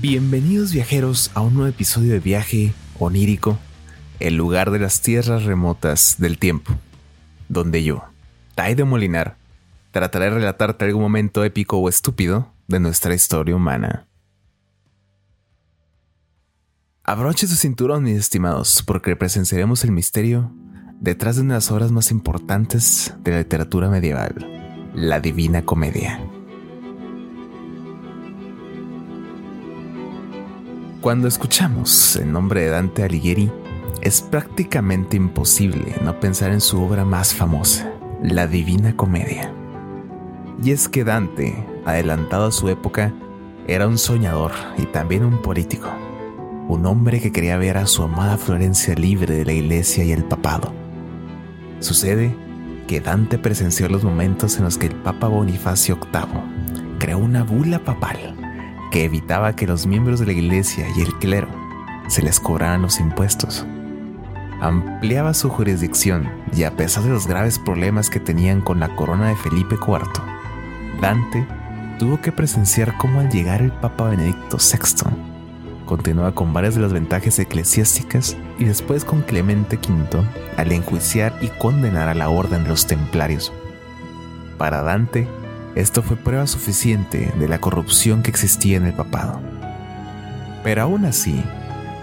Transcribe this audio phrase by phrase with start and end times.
[0.00, 3.58] Bienvenidos viajeros a un nuevo episodio de Viaje Onírico,
[4.18, 6.72] el lugar de las tierras remotas del tiempo,
[7.50, 8.04] donde yo,
[8.54, 9.36] Tai Molinar,
[9.90, 14.06] trataré de relatarte algún momento épico o estúpido de nuestra historia humana.
[17.04, 20.50] Abroche su cinturón, mis estimados, porque presenciaremos el misterio
[20.98, 24.34] detrás de una de las obras más importantes de la literatura medieval,
[24.94, 26.26] la Divina Comedia.
[31.00, 33.50] Cuando escuchamos el nombre de Dante Alighieri,
[34.02, 37.90] es prácticamente imposible no pensar en su obra más famosa,
[38.22, 39.50] la Divina Comedia.
[40.62, 43.14] Y es que Dante, adelantado a su época,
[43.66, 45.88] era un soñador y también un político,
[46.68, 50.24] un hombre que quería ver a su amada Florencia libre de la iglesia y el
[50.24, 50.74] papado.
[51.78, 52.36] Sucede
[52.86, 57.78] que Dante presenció los momentos en los que el Papa Bonifacio VIII creó una bula
[57.78, 58.49] papal
[58.90, 61.48] que evitaba que los miembros de la iglesia y el clero
[62.08, 63.64] se les cobraran los impuestos.
[64.60, 69.28] Ampliaba su jurisdicción y a pesar de los graves problemas que tenían con la corona
[69.28, 70.02] de Felipe IV,
[71.00, 71.46] Dante
[71.98, 75.10] tuvo que presenciar cómo al llegar el Papa Benedicto VI,
[75.86, 80.24] continúa con varias de las ventajas eclesiásticas y después con Clemente V
[80.56, 83.52] al enjuiciar y condenar a la orden de los templarios.
[84.58, 85.26] Para Dante,
[85.74, 89.40] esto fue prueba suficiente de la corrupción que existía en el papado.
[90.64, 91.42] Pero aún así,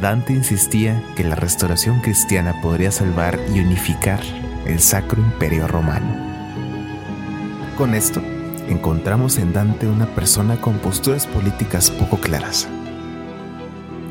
[0.00, 4.20] Dante insistía que la restauración cristiana podría salvar y unificar
[4.66, 6.06] el Sacro Imperio Romano.
[7.76, 8.22] Con esto,
[8.68, 12.68] encontramos en Dante una persona con posturas políticas poco claras.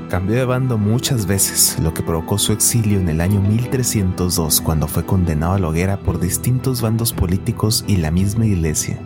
[0.10, 4.88] Cambió de bando muchas veces, lo que provocó su exilio en el año 1302 cuando
[4.88, 8.98] fue condenado a la hoguera por distintos bandos políticos y la misma iglesia.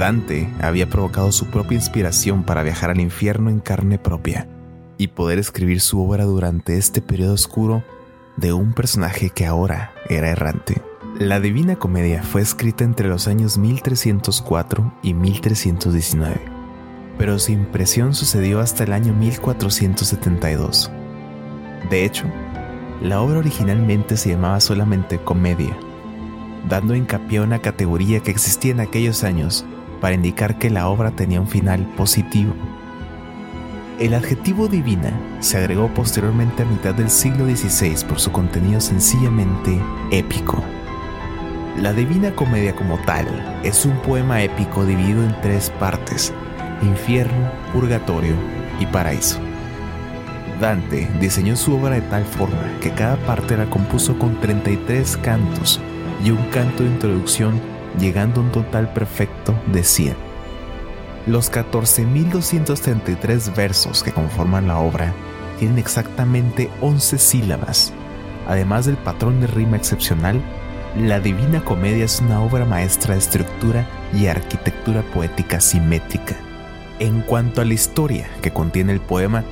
[0.00, 4.48] Dante había provocado su propia inspiración para viajar al infierno en carne propia
[4.96, 7.84] y poder escribir su obra durante este periodo oscuro
[8.38, 10.80] de un personaje que ahora era errante.
[11.18, 16.40] La Divina Comedia fue escrita entre los años 1304 y 1319,
[17.18, 20.90] pero su impresión sucedió hasta el año 1472.
[21.90, 22.24] De hecho,
[23.02, 25.76] la obra originalmente se llamaba solamente Comedia,
[26.70, 29.66] dando hincapié a una categoría que existía en aquellos años
[30.00, 32.54] para indicar que la obra tenía un final positivo.
[33.98, 39.78] El adjetivo divina se agregó posteriormente a mitad del siglo XVI por su contenido sencillamente
[40.10, 40.64] épico.
[41.76, 43.26] La Divina Comedia como tal
[43.62, 46.32] es un poema épico dividido en tres partes,
[46.82, 48.34] infierno, purgatorio
[48.80, 49.38] y paraíso.
[50.60, 55.80] Dante diseñó su obra de tal forma que cada parte la compuso con 33 cantos
[56.24, 57.60] y un canto de introducción
[57.98, 60.30] llegando a un total perfecto de 100.
[61.26, 65.12] Los 14.233 versos que conforman la obra
[65.58, 67.92] tienen exactamente 11 sílabas.
[68.48, 70.40] Además del patrón de rima excepcional,
[70.96, 76.36] la Divina Comedia es una obra maestra de estructura y arquitectura poética simétrica.
[76.98, 79.44] En cuanto a la historia que contiene el poema,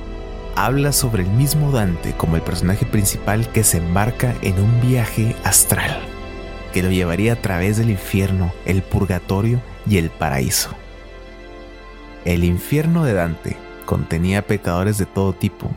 [0.55, 5.35] habla sobre el mismo Dante como el personaje principal que se embarca en un viaje
[5.43, 6.08] astral
[6.71, 10.69] que lo llevaría a través del infierno, el purgatorio y el paraíso.
[12.25, 15.71] El infierno de Dante contenía pecadores de todo tipo,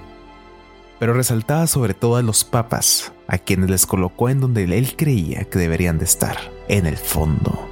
[0.98, 5.44] pero resaltaba sobre todo a los papas, a quienes les colocó en donde él creía
[5.44, 6.36] que deberían de estar,
[6.68, 7.68] en el fondo.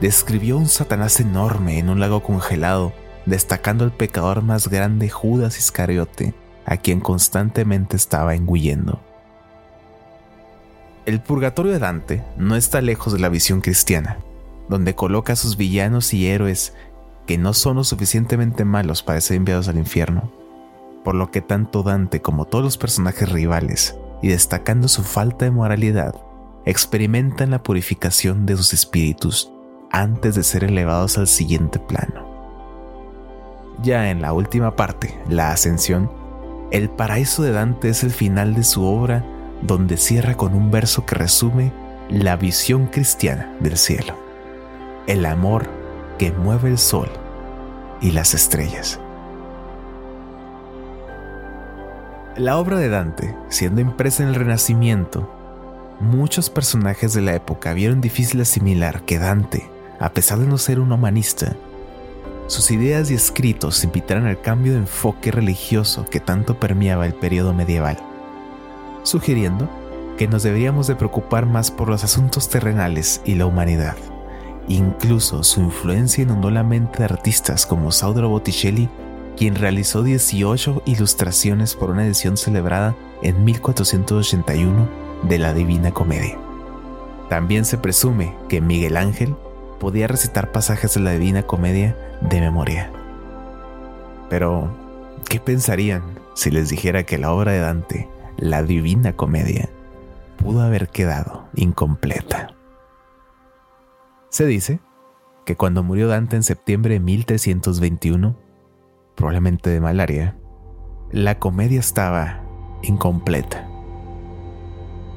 [0.00, 2.92] Describió un Satanás enorme en un lago congelado,
[3.26, 6.34] destacando al pecador más grande Judas Iscariote,
[6.64, 9.00] a quien constantemente estaba engullendo.
[11.04, 14.18] El purgatorio de Dante no está lejos de la visión cristiana,
[14.68, 16.74] donde coloca a sus villanos y héroes
[17.26, 20.32] que no son lo suficientemente malos para ser enviados al infierno,
[21.02, 25.50] por lo que tanto Dante como todos los personajes rivales, y destacando su falta de
[25.50, 26.14] moralidad,
[26.66, 29.50] experimentan la purificación de sus espíritus
[29.90, 32.30] antes de ser elevados al siguiente plano.
[33.82, 36.08] Ya en la última parte, la ascensión,
[36.70, 39.24] el paraíso de Dante es el final de su obra
[39.62, 41.72] donde cierra con un verso que resume
[42.08, 44.14] la visión cristiana del cielo,
[45.06, 45.68] el amor
[46.18, 47.08] que mueve el sol
[48.00, 49.00] y las estrellas.
[52.36, 55.30] La obra de Dante, siendo impresa en el Renacimiento,
[56.00, 59.68] muchos personajes de la época vieron difícil asimilar que Dante,
[60.00, 61.54] a pesar de no ser un humanista,
[62.48, 67.54] sus ideas y escritos invitaran al cambio de enfoque religioso que tanto permeaba el periodo
[67.54, 68.11] medieval
[69.02, 69.68] sugiriendo
[70.16, 73.96] que nos deberíamos de preocupar más por los asuntos terrenales y la humanidad,
[74.68, 78.88] Incluso su influencia inundó la mente de artistas como Saudro Botticelli,
[79.36, 84.88] quien realizó 18 ilustraciones por una edición celebrada en 1481
[85.24, 86.38] de la Divina Comedia.
[87.28, 89.34] También se presume que Miguel Ángel
[89.80, 92.92] podía recitar pasajes de la Divina Comedia de memoria.
[94.30, 94.70] Pero,
[95.28, 96.02] ¿qué pensarían
[96.34, 99.68] si les dijera que la obra de Dante, la Divina Comedia,
[100.36, 102.54] pudo haber quedado incompleta?
[104.28, 104.80] Se dice
[105.44, 108.36] que cuando murió Dante en septiembre de 1321,
[109.14, 110.36] probablemente de malaria,
[111.10, 112.40] la comedia estaba
[112.82, 113.68] incompleta.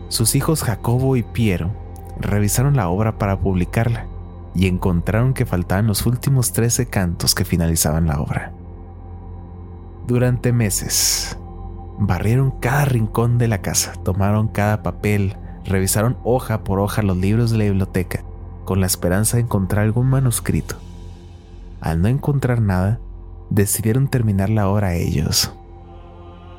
[0.09, 1.71] Sus hijos Jacobo y Piero
[2.19, 4.07] revisaron la obra para publicarla
[4.53, 8.53] y encontraron que faltaban los últimos 13 cantos que finalizaban la obra.
[10.07, 11.37] Durante meses,
[12.07, 17.51] barrieron cada rincón de la casa, tomaron cada papel, revisaron hoja por hoja los libros
[17.51, 18.23] de la biblioteca
[18.65, 20.75] con la esperanza de encontrar algún manuscrito.
[21.79, 22.99] Al no encontrar nada,
[23.49, 25.53] decidieron terminar la obra ellos.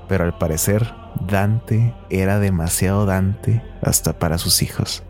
[0.09, 0.95] Pero al parecer,
[1.29, 5.03] Dante era demasiado Dante hasta para sus hijos.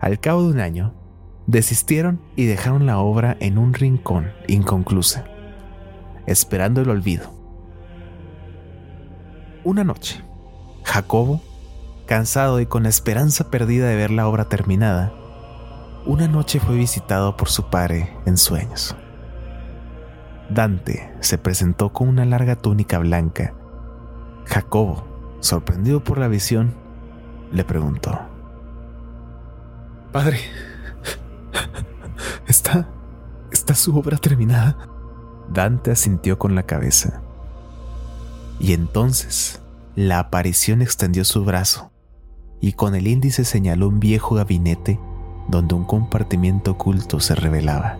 [0.00, 0.92] Al cabo de un año,
[1.46, 5.24] desistieron y dejaron la obra en un rincón inconclusa,
[6.26, 7.41] esperando el olvido.
[9.64, 10.24] Una noche,
[10.82, 11.40] Jacobo,
[12.06, 15.12] cansado y con la esperanza perdida de ver la obra terminada,
[16.04, 18.96] una noche fue visitado por su padre en sueños.
[20.50, 23.54] Dante se presentó con una larga túnica blanca.
[24.46, 25.04] Jacobo,
[25.38, 26.74] sorprendido por la visión,
[27.52, 28.18] le preguntó.
[30.10, 30.40] Padre,
[32.48, 32.88] ¿está,
[33.52, 34.88] está su obra terminada?
[35.48, 37.22] Dante asintió con la cabeza.
[38.62, 39.60] Y entonces
[39.96, 41.90] la aparición extendió su brazo
[42.60, 45.00] y con el índice señaló un viejo gabinete
[45.48, 47.98] donde un compartimiento oculto se revelaba.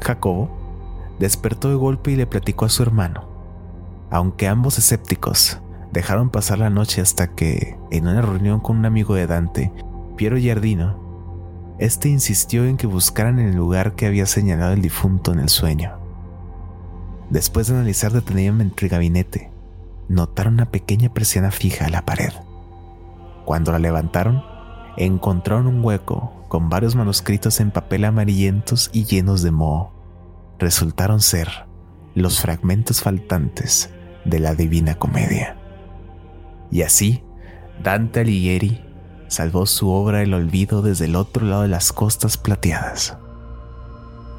[0.00, 0.50] Jacobo
[1.18, 3.28] despertó de golpe y le platicó a su hermano.
[4.10, 5.60] Aunque ambos escépticos
[5.92, 9.72] dejaron pasar la noche hasta que, en una reunión con un amigo de Dante,
[10.16, 15.40] Piero Giardino, este insistió en que buscaran el lugar que había señalado el difunto en
[15.40, 15.99] el sueño.
[17.30, 19.50] Después de analizar detenidamente el gabinete,
[20.08, 22.32] notaron una pequeña persiana fija a la pared.
[23.44, 24.42] Cuando la levantaron,
[24.96, 29.92] encontraron un hueco con varios manuscritos en papel amarillentos y llenos de moho.
[30.58, 31.48] Resultaron ser
[32.16, 33.90] los fragmentos faltantes
[34.24, 35.56] de la Divina Comedia.
[36.72, 37.22] Y así,
[37.82, 38.84] Dante Alighieri
[39.28, 43.16] salvó su obra del olvido desde el otro lado de las costas plateadas.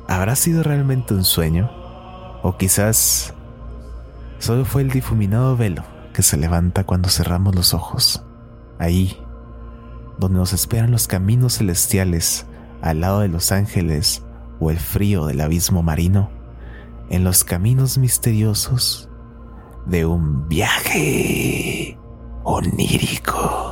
[0.10, 1.81] ¿Habrá sido realmente un sueño?
[2.44, 3.34] ¿O quizás
[4.40, 5.84] solo fue el difuminado velo
[6.14, 8.24] que se levanta cuando cerramos los ojos?
[8.80, 9.18] Ahí,
[10.18, 12.48] donde nos esperan los caminos celestiales
[12.82, 14.24] al lado de los ángeles
[14.60, 16.30] o el frío del abismo marino,
[17.10, 19.10] en los caminos misteriosos
[19.86, 21.98] de un viaje
[22.44, 23.71] onírico.